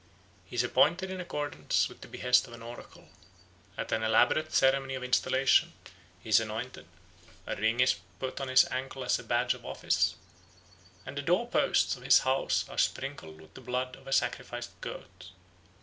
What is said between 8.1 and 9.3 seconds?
put on his ankle as a